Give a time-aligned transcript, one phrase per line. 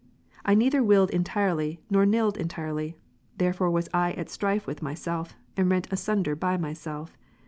[0.43, 2.97] I neither willed entirely, nor nilled entirely.
[3.37, 7.15] Therefore was I at strife with myself, and rent asunder by myself.